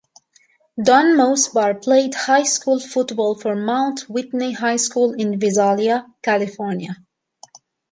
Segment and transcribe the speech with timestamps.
[0.83, 6.97] Don Mosebar played high school football for Mount Whitney High School in Visalia, California.